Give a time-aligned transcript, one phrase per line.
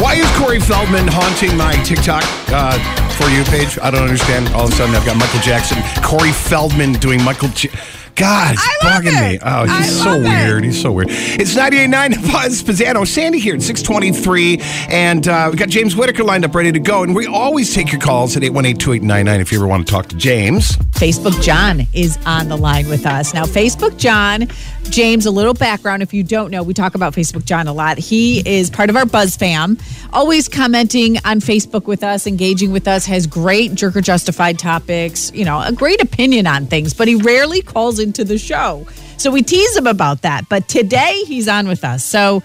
[0.00, 2.78] Why is Corey Feldman haunting my TikTok uh,
[3.18, 3.78] for you page?
[3.82, 4.48] I don't understand.
[4.54, 7.48] All of a sudden, I've got Michael Jackson, Corey Feldman doing Michael.
[7.48, 7.70] J-
[8.18, 9.32] God, it's bugging it.
[9.32, 9.38] me.
[9.42, 10.28] Oh, I he's so love it.
[10.28, 10.64] weird.
[10.64, 11.08] He's so weird.
[11.10, 13.06] It's 98.9 Buzz Pizzano.
[13.06, 14.58] Sandy here at 623.
[14.90, 17.04] And uh, we got James Whittaker lined up ready to go.
[17.04, 20.16] And we always take your calls at 818-2899 if you ever want to talk to
[20.16, 20.72] James.
[20.98, 23.32] Facebook John is on the line with us.
[23.32, 24.48] Now, Facebook John,
[24.90, 27.98] James, a little background if you don't know, we talk about Facebook John a lot.
[27.98, 29.78] He is part of our Buzz fam,
[30.12, 35.44] always commenting on Facebook with us, engaging with us, has great Jerker Justified topics, you
[35.44, 38.86] know, a great opinion on things, but he rarely calls into the show.
[39.18, 40.48] So we tease him about that.
[40.48, 42.04] But today he's on with us.
[42.04, 42.42] So,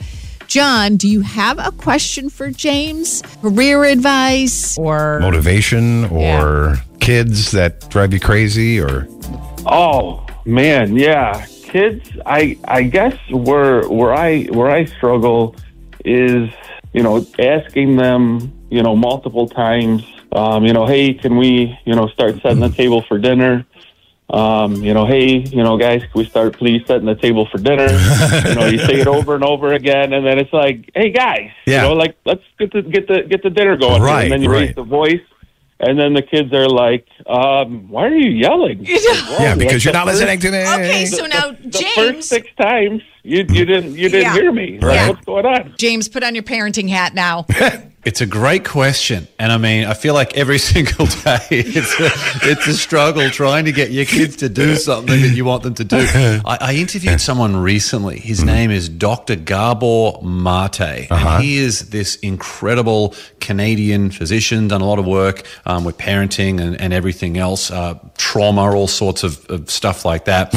[0.48, 3.24] John, do you have a question for James?
[3.42, 9.08] Career advice or Motivation or kids that drive you crazy or...
[9.66, 11.46] Oh man, yeah.
[11.64, 15.56] Kids, I I guess where where I where I struggle
[16.06, 16.50] is
[16.92, 20.04] you know asking them you know multiple times.
[20.34, 23.66] Um, you know, hey, can we you know start setting the table for dinner?
[24.30, 27.58] Um, you know, hey, you know, guys, can we start please setting the table for
[27.58, 27.88] dinner?
[28.48, 31.52] you know, you say it over and over again, and then it's like, hey, guys,
[31.68, 31.84] Yeah.
[31.84, 34.02] you know, like let's get the get the get the dinner going.
[34.02, 34.68] Right, and then you right.
[34.68, 35.22] raise the voice.
[35.80, 40.06] And then the kids are like, um, "Why are you yelling?" Yeah, because you're not
[40.06, 40.60] Like, listening to me.
[40.62, 44.34] Okay, so now the first James, six times you you didn't you didn't Yeah.
[44.34, 44.80] hear me.
[44.80, 45.10] Right.
[45.10, 45.74] What's going on?
[45.78, 47.46] James, put on your parenting hat now.
[48.06, 52.10] It's a great question, and I mean, I feel like every single day it's a,
[52.50, 55.74] it's a struggle trying to get your kids to do something that you want them
[55.76, 55.96] to do.
[56.46, 58.20] I, I interviewed someone recently.
[58.20, 59.38] His name is Dr.
[59.38, 64.68] Gabor Mate, and he is this incredible Canadian physician.
[64.68, 68.90] Done a lot of work um, with parenting and, and everything else, uh, trauma, all
[68.90, 70.54] sorts of, of stuff like that.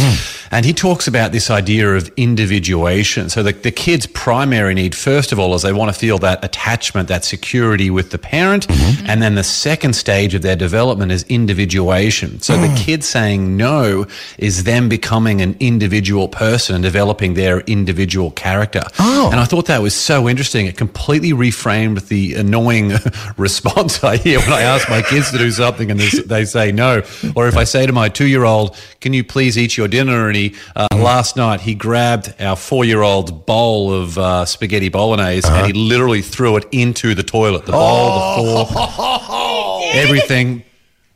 [0.51, 2.11] And he talks about this idea of
[2.57, 3.29] individuation.
[3.29, 6.43] So the, the kid's primary need, first of all, is they want to feel that
[6.43, 8.67] attachment, that security with the parent.
[8.67, 8.87] Mm-hmm.
[8.87, 9.11] Mm-hmm.
[9.11, 12.41] And then the second stage of their development is individuation.
[12.41, 12.77] So the mm.
[12.77, 14.07] kid saying no
[14.39, 18.83] is them becoming an individual person and developing their individual character.
[18.99, 19.29] Oh.
[19.31, 20.67] And I thought that was so interesting.
[20.67, 22.93] It completely reframed the annoying
[23.37, 26.73] response I hear when I ask my kids to do something and they, they say
[26.73, 27.03] no.
[27.35, 30.29] Or if I say to my two year old, Can you please eat your dinner?
[30.29, 31.03] And he, uh, mm-hmm.
[31.03, 35.73] last night, he grabbed our four year old's bowl of uh, spaghetti bolognese and he
[35.73, 37.67] literally threw it into the toilet.
[37.67, 40.63] The bowl, the fork, everything.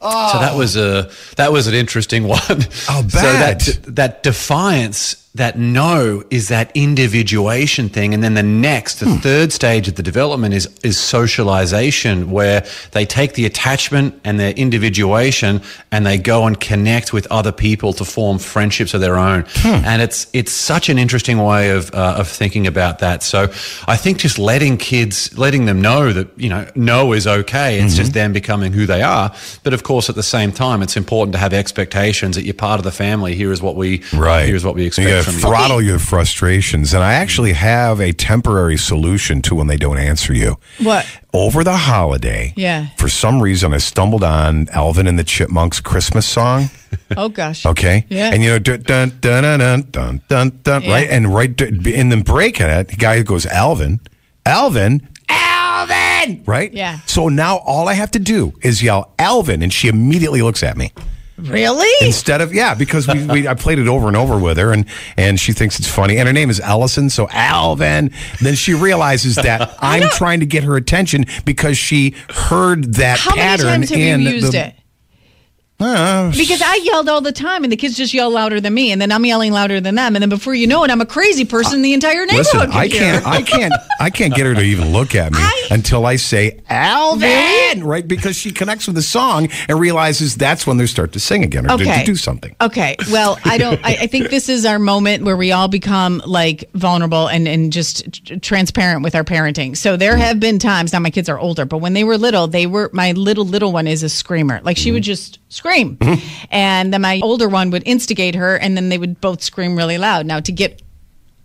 [0.02, 2.40] So that was a that was an interesting one.
[2.48, 3.60] Oh, So bad.
[3.60, 9.16] that that defiance, that no, is that individuation thing, and then the next, the hmm.
[9.18, 14.50] third stage of the development is is socialization, where they take the attachment and their
[14.52, 19.44] individuation, and they go and connect with other people to form friendships of their own.
[19.48, 19.84] Hmm.
[19.84, 23.22] And it's it's such an interesting way of uh, of thinking about that.
[23.22, 23.44] So
[23.86, 27.80] I think just letting kids, letting them know that you know no is okay.
[27.80, 28.18] It's just mm-hmm.
[28.18, 29.32] them becoming who they are.
[29.62, 32.80] But of course, at the same time, it's important to have expectations that you're part
[32.80, 33.36] of the family.
[33.36, 34.46] Here is what we Right.
[34.46, 35.38] Here's what we expect You you.
[35.40, 36.94] throttle your frustrations.
[36.94, 40.56] And I actually have a temporary solution to when they don't answer you.
[40.78, 41.06] What?
[41.32, 42.88] Over the holiday, Yeah.
[42.96, 46.70] for some reason, I stumbled on Alvin and the Chipmunks Christmas song.
[47.16, 47.64] Oh gosh.
[47.66, 48.04] Okay.
[48.08, 48.30] Yeah.
[48.32, 50.90] And you know, dun dun dun dun dun dun dun, dun Yeah.
[50.92, 51.08] right?
[51.10, 54.00] And right in the break in it, the guy goes, Alvin,
[54.44, 56.72] Alvin, Alvin, right?
[56.72, 56.98] Yeah.
[57.06, 60.76] So now all I have to do is yell Alvin, and she immediately looks at
[60.76, 60.92] me
[61.48, 62.06] Really?
[62.06, 64.84] instead of yeah, because we, we I played it over and over with her, and
[65.16, 68.10] and she thinks it's funny, and her name is Allison, so Alvin.
[68.40, 73.34] Then she realizes that I'm trying to get her attention because she heard that How
[73.36, 74.74] many times have you used the, it?
[75.80, 78.92] Uh, Because I yelled all the time, and the kids just yell louder than me,
[78.92, 81.06] and then I'm yelling louder than them, and then before you know it, I'm a
[81.06, 82.68] crazy person in the entire neighborhood.
[82.68, 85.68] Listen, I can't, I can't, I can't get her to even look at me I-
[85.70, 88.06] until I say Alvin, right?
[88.06, 91.64] Because she connects with the song and realizes that's when they start to sing again
[91.66, 92.00] or to- Okay.
[92.00, 92.54] to do something.
[92.60, 92.96] Okay.
[93.10, 93.80] Well, I don't.
[93.84, 97.72] I, I think this is our moment where we all become like vulnerable and and
[97.72, 99.76] just tr- transparent with our parenting.
[99.76, 100.92] So there have been times.
[100.92, 103.72] Now my kids are older, but when they were little, they were my little little
[103.72, 104.60] one is a screamer.
[104.62, 105.98] Like she would just scream,
[106.50, 109.98] and then my older one would instigate her, and then they would both scream really
[109.98, 110.24] loud.
[110.24, 110.80] Now to get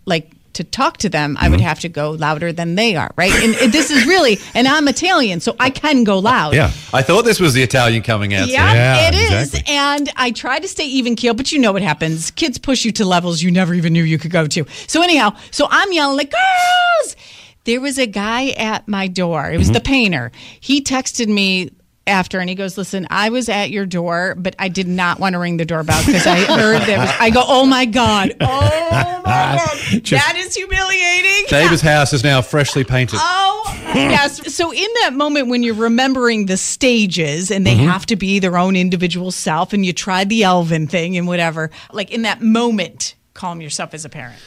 [0.06, 1.68] like to talk to them, I would mm-hmm.
[1.68, 3.32] have to go louder than they are, right?
[3.32, 6.54] And this is really, and I'm Italian, so I can go loud.
[6.54, 6.72] Yeah.
[6.94, 8.48] I thought this was the Italian coming out.
[8.48, 9.48] Yeah, Yeah, it is.
[9.54, 9.74] exactly.
[9.74, 12.30] And I try to stay even keel, but you know what happens.
[12.30, 14.64] Kids push you to levels you never even knew you could go to.
[14.86, 17.16] So, anyhow, so I'm yelling, like, girls!
[17.64, 19.50] There was a guy at my door.
[19.50, 19.74] It was mm-hmm.
[19.74, 20.32] the painter.
[20.60, 21.70] He texted me
[22.06, 25.34] after and he goes, Listen, I was at your door, but I did not want
[25.34, 26.98] to ring the doorbell because I heard that.
[26.98, 28.34] Was, I go, Oh my God.
[28.48, 30.02] Oh my God.
[30.10, 31.46] that is humiliating.
[31.48, 33.18] David's house is now freshly painted.
[33.20, 33.64] Oh,
[33.94, 34.54] yes.
[34.54, 37.88] So, in that moment when you're remembering the stages and they mm-hmm.
[37.88, 41.70] have to be their own individual self, and you tried the Elvin thing and whatever,
[41.92, 44.38] like in that moment, calm yourself as a parent.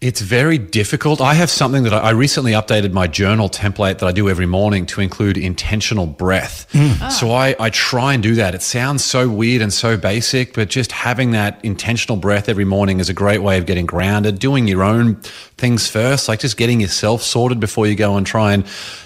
[0.00, 1.20] It's very difficult.
[1.20, 4.46] I have something that I, I recently updated my journal template that I do every
[4.46, 6.66] morning to include intentional breath.
[6.72, 6.96] Mm.
[7.02, 7.08] Ah.
[7.08, 8.54] So I, I try and do that.
[8.54, 12.98] It sounds so weird and so basic, but just having that intentional breath every morning
[12.98, 15.16] is a great way of getting grounded, doing your own
[15.58, 18.64] things first, like just getting yourself sorted before you go and try and,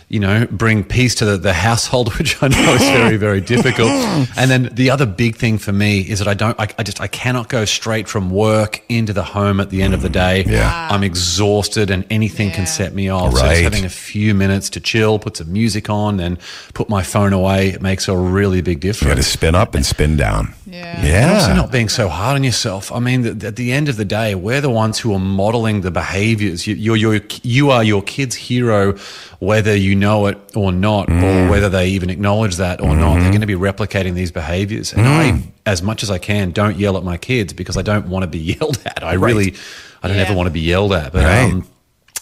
[0.09, 3.89] you know, bring peace to the, the household, which I know is very, very difficult.
[4.37, 7.01] And then the other big thing for me is that I don't, I, I just,
[7.01, 10.45] I cannot go straight from work into the home at the end of the day.
[10.45, 10.89] Yeah.
[10.91, 13.35] I'm exhausted and anything can set me off.
[13.35, 13.51] So Right.
[13.62, 16.39] just having a few minutes to chill, put some music on, and
[16.75, 19.03] put my phone away, it makes a really big difference.
[19.03, 20.55] You got to spin up and spin down.
[20.75, 21.32] Yeah.
[21.35, 22.91] Also, not being so hard on yourself.
[22.91, 25.82] I mean, th- at the end of the day, we're the ones who are modeling
[25.82, 26.67] the behaviors.
[26.67, 28.97] You, you're, you're, you are your kid's hero,
[29.38, 31.23] whether you know it or not, Mm.
[31.23, 33.12] or whether they even acknowledge that or not.
[33.15, 33.21] Mm-hmm.
[33.21, 34.93] They're going to be replicating these behaviors.
[34.93, 38.09] And I, as much as I can, don't yell at my kids because I don't
[38.09, 39.05] want to be yelled at.
[39.05, 39.55] I really,
[40.03, 40.25] I don't Yeah.
[40.25, 41.12] ever want to be yelled at.
[41.12, 41.53] But Right.
[41.53, 41.67] um,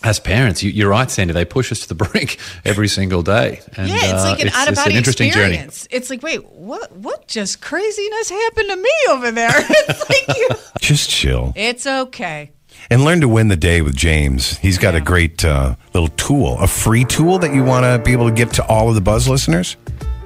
[0.05, 1.33] as parents, you, you're right, Sandy.
[1.33, 3.61] They push us to the brink every single day.
[3.77, 5.55] And, yeah, it's uh, like an out of it's body an interesting journey.
[5.55, 5.89] experience.
[5.91, 6.93] It's like, wait, what?
[6.97, 9.51] What just craziness happened to me over there?
[9.55, 10.49] it's like you.
[10.81, 12.51] Just chill It's okay.
[12.91, 14.59] and learn to win the day with James.
[14.59, 18.11] He's got a great uh, little tool, a free tool that you want to be
[18.13, 19.77] able to give to all of the Buzz listeners.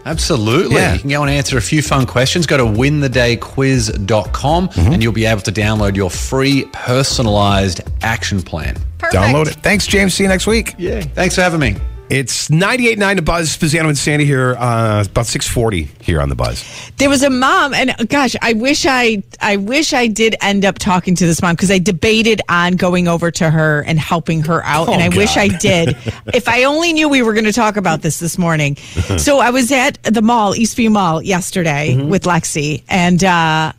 [0.07, 0.77] Absolutely.
[0.77, 0.95] Yeah.
[0.95, 2.47] You can go and answer a few fun questions.
[2.47, 4.93] Go to winthedayquiz.com Mm-hmm.
[4.93, 8.77] and you'll be able to download your free personalized action plan.
[8.99, 9.15] Perfect.
[9.15, 9.55] Download it.
[9.57, 10.15] Thanks, James.
[10.15, 10.75] See you next week.
[10.79, 11.01] Yeah.
[11.03, 11.77] Thanks for having me.
[12.09, 13.57] It's 98.9 to Buzz.
[13.57, 16.65] Pizzano and Sandy here, uh, about 640 here on the Buzz.
[16.99, 20.79] There was a mom, and gosh, I wish I, I wish I did end up
[20.79, 24.63] talking to this mom because I debated on going over to her and helping her
[24.65, 25.97] out, and Oh, I wish I did.
[26.33, 28.77] if I only knew we were going to talk about this this morning.
[29.19, 32.09] so I was at the mall, Eastview Mall, yesterday Mm-hmm.
[32.09, 33.23] with Lexi, and.
[33.25, 33.73] uh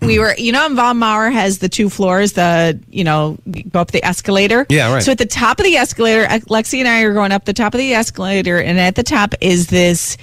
[0.00, 3.80] we were, you know, Von Maur has the two floors, the, you know, you go
[3.80, 4.66] up the escalator.
[4.68, 5.02] Yeah, right.
[5.02, 7.74] So at the top of the escalator, Lexi and I are going up the top
[7.74, 10.16] of the escalator, and at the top is this,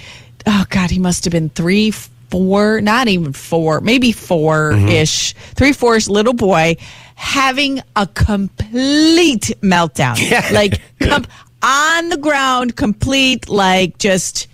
[0.46, 5.54] oh God, he must have been three, four, not even four, maybe four ish, mm-hmm.
[5.54, 6.76] three, four ish little boy
[7.14, 10.18] having a complete meltdown.
[10.28, 10.48] Yeah.
[10.52, 11.26] Like, com-
[11.62, 14.47] on the ground, complete, like, just.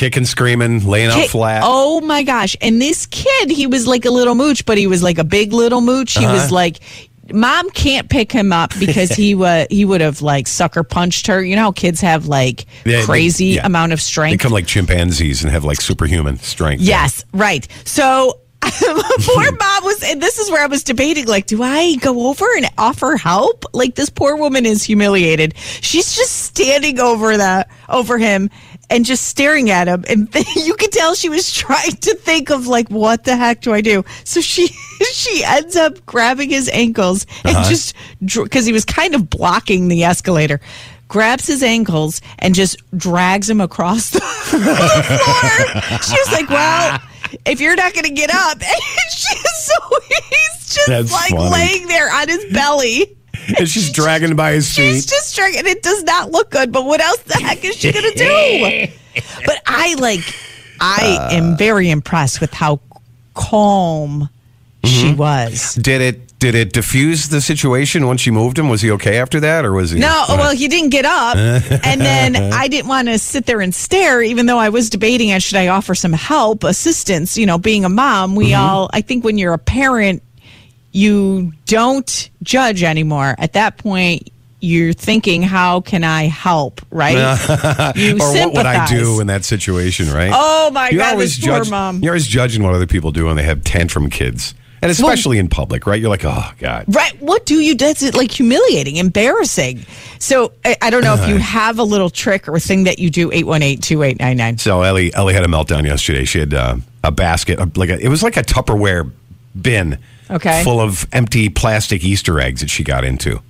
[0.00, 1.60] Kicking, screaming, laying out flat.
[1.62, 2.56] Oh my gosh.
[2.62, 5.52] And this kid, he was like a little mooch, but he was like a big
[5.52, 6.14] little mooch.
[6.16, 6.32] He Uh-huh.
[6.34, 6.78] was like
[7.32, 11.44] mom can't pick him up because he would he would have like sucker punched her.
[11.44, 13.66] You know how kids have like Yeah, they- crazy yeah.
[13.66, 14.30] amount of strength.
[14.32, 14.42] They strength.
[14.42, 16.80] come like chimpanzees and have like superhuman strength.
[16.82, 17.68] Yes, right.
[17.84, 18.39] So
[19.20, 22.46] poor mom was, and this is where I was debating like, do I go over
[22.56, 23.64] and offer help?
[23.72, 25.56] Like, this poor woman is humiliated.
[25.56, 28.50] She's just standing over the over him
[28.90, 32.66] and just staring at him, and you could tell she was trying to think of
[32.66, 34.04] like, what the heck do I do?
[34.24, 37.68] So she she ends up grabbing his ankles and uh-huh.
[37.68, 40.60] just because he was kind of blocking the escalator.
[41.08, 44.62] Grabs his ankles and just drags him across the floor.
[46.02, 47.00] She was like, "Well,
[47.44, 49.74] if you're not going to get up," and she's so
[50.08, 51.50] he's just That's like funny.
[51.50, 53.16] laying there on his belly.
[53.58, 54.92] And she's dragging by his feet.
[54.94, 55.66] She's just dragging.
[55.66, 56.70] It does not look good.
[56.72, 58.92] But what else the heck is she going to do?
[59.44, 60.20] But I like.
[60.80, 61.34] I Uh.
[61.34, 62.80] am very impressed with how
[63.34, 64.28] calm
[64.82, 65.08] Mm-hmm.
[65.08, 65.74] she was.
[65.74, 68.68] Did it did it diffuse the situation once you moved him?
[68.68, 70.00] Was he okay after that, or was he?
[70.00, 71.36] No, well, he didn't get up.
[71.84, 75.38] and then I didn't want to sit there and stare, even though I was debating
[75.38, 77.38] should I offer some help, assistance.
[77.38, 78.60] You know, being a mom, we Mm-hmm.
[78.60, 80.22] all, I think when you're a parent,
[80.92, 83.34] you don't judge anymore.
[83.38, 84.28] At that point,
[84.60, 87.92] you're thinking, how can I help, right?
[87.96, 90.30] you or what would I do in that situation, right?
[90.34, 92.02] Oh, my You're God, always this poor judge- mom.
[92.02, 95.48] You're always judging what other people do when they have tantrum kids, and especially in
[95.48, 96.00] public, right?
[96.00, 96.84] You're like, oh god.
[96.88, 97.20] Right.
[97.20, 97.74] What do you?
[97.74, 99.84] That's it, like humiliating, embarrassing.
[100.18, 103.10] So I, I don't know if you have a little trick or thing that you
[103.10, 103.30] do.
[103.32, 104.58] 818 2899.
[104.58, 106.24] So Ellie Ellie had a meltdown yesterday.
[106.24, 109.10] She had uh, a basket, uh, like a, it was like a Tupperware
[109.60, 109.98] bin,
[110.30, 110.62] Okay.
[110.64, 113.40] full of empty plastic Easter eggs that she got into.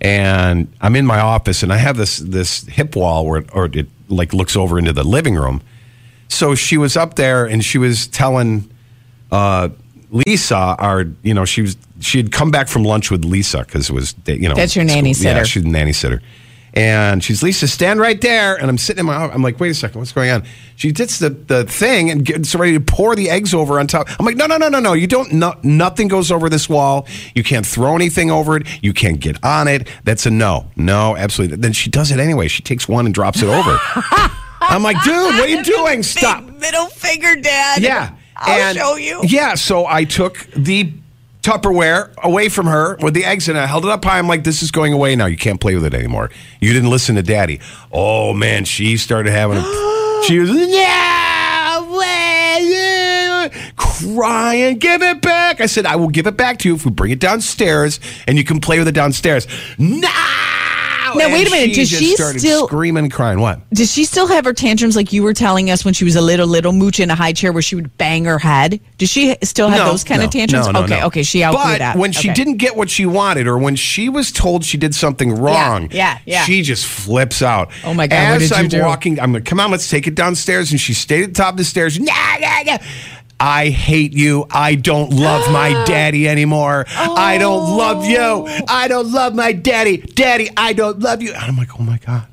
[0.00, 3.66] and I'm in my office, and I have this this hip wall where it, or
[3.66, 5.62] it like looks over into the living room.
[6.28, 8.68] So she was up there, and she was telling
[9.32, 9.68] uh,
[10.26, 13.90] Lisa, our you know, she was she had come back from lunch with Lisa because
[13.90, 15.46] it was you know That's your nanny school- Yeah, sitter.
[15.46, 16.22] she's a nanny sitter.
[16.74, 18.54] And she's Lisa, stand right there.
[18.54, 19.14] And I'm sitting in my.
[19.16, 20.44] I'm like, wait a second, what's going on?
[20.76, 24.08] She gets the, the thing and gets ready to pour the eggs over on top.
[24.20, 24.92] I'm like, no, no, no, no, no.
[24.92, 27.06] You don't, no, nothing goes over this wall.
[27.34, 28.66] You can't throw anything over it.
[28.82, 29.88] You can't get on it.
[30.04, 30.66] That's a no.
[30.76, 31.56] No, absolutely.
[31.56, 32.46] Then she does it anyway.
[32.46, 33.78] She takes one and drops it over.
[34.60, 36.02] I'm like, dude, what are you doing?
[36.02, 36.44] Stop.
[36.44, 37.80] Middle finger, Dad.
[37.80, 38.15] Yeah.
[38.38, 39.20] I'll And- show you.
[39.24, 39.54] Yeah.
[39.54, 40.92] So I took the
[41.42, 44.18] Tupperware away from her with the eggs and I held it up high.
[44.18, 45.26] I'm like, this is going away now.
[45.26, 46.30] You can't play with it anymore.
[46.60, 47.60] You didn't listen to daddy.
[47.92, 48.64] Oh, man.
[48.64, 49.62] She started having a.
[50.26, 53.50] she was, no way.
[53.76, 55.60] Crying, give it back.
[55.60, 58.36] I said, I will give it back to you if we bring it downstairs and
[58.36, 59.46] you can play with it downstairs.
[59.78, 60.08] No.
[61.18, 61.74] Now, wait a minute.
[61.74, 63.40] She Does she still- screaming and crying?
[63.40, 63.68] What?
[63.70, 66.20] Does she still have her tantrums like you were telling us when she was a
[66.20, 68.80] little little mooch in a high chair where she would bang her head?
[68.98, 70.66] Does she still have those kind no, of tantrums?
[70.66, 71.06] no, no, okay, no.
[71.06, 71.96] okay, she outgrew but that.
[71.96, 75.34] when she didn't get what she wanted, or when she was told she did something
[75.34, 76.44] wrong, yeah, yeah.
[76.44, 77.70] she just flips out.
[77.84, 80.80] Oh, my God, As I'm walking, I'm like, "Come on, let's take it downstairs." And
[80.80, 81.98] she stayed at the top of the stairs.
[81.98, 82.78] Nah, nah, nah.
[83.38, 84.46] I hate you.
[84.50, 86.86] I don't love my daddy anymore.
[86.88, 88.16] I don't love you.
[88.18, 88.60] Oh.
[88.68, 89.98] I don't love my daddy.
[89.98, 91.32] Daddy, I don't love you.
[91.34, 92.26] And I'm like, oh my God.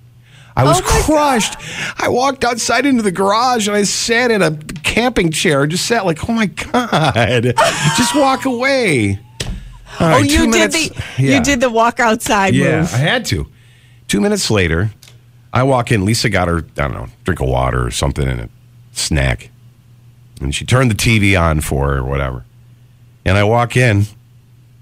[0.56, 1.56] I was Oh crushed.
[2.00, 5.64] I walked outside into the garage and I sat in a camping chair.
[5.64, 7.54] And just sat like, oh my god,
[7.98, 9.20] just walk away.
[10.00, 11.38] All Oh, you did minutes- the yeah.
[11.38, 12.94] you did the walk outside Yeah, move.
[12.94, 13.48] I had to.
[14.08, 14.92] Two minutes later,
[15.52, 16.06] I walk in.
[16.06, 18.50] Lisa got her, I don't know, drink of water or something and a
[18.92, 19.50] snack,
[20.44, 22.46] and she turned the TV on for her or whatever.
[23.26, 24.04] And I walk in,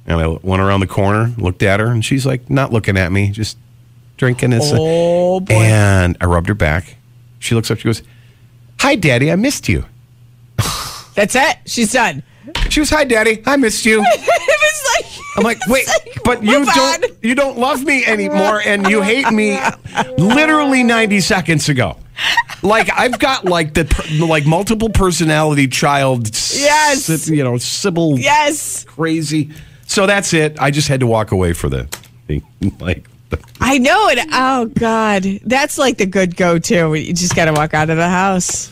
[0.05, 3.11] and I went around the corner, looked at her, and she's like, not looking at
[3.11, 3.57] me, just
[4.21, 4.51] drinking.
[4.51, 4.71] This.
[4.73, 5.53] Oh boy.
[5.53, 6.95] And I rubbed her back.
[7.39, 7.79] She looks up.
[7.79, 8.03] She goes,
[8.79, 9.31] "Hi, Daddy.
[9.31, 9.85] I missed you."
[11.15, 11.57] That's it.
[11.65, 12.23] She's done.
[12.69, 13.41] She was, "Hi, Daddy.
[13.45, 15.87] I missed you." it was like I'm like, "Wait,
[16.23, 17.03] but you don't.
[17.03, 17.09] on.
[17.23, 19.59] You don't love me anymore, and you hate me."
[20.17, 21.97] Literally 90 seconds ago.
[22.63, 23.87] Like I've got like the
[24.27, 26.27] like multiple personality child.
[26.53, 27.27] Yes.
[27.29, 28.19] You know, Sybil.
[28.19, 28.83] Yes.
[28.83, 29.49] Crazy.
[29.87, 30.59] So that's it.
[30.61, 31.85] I just had to walk away for the
[32.27, 32.43] thing.
[32.79, 33.07] Like.
[33.29, 34.19] The, I know it.
[34.31, 35.23] Oh God.
[35.45, 36.93] That's like the good go to.
[36.93, 38.71] You just gotta walk out of the house.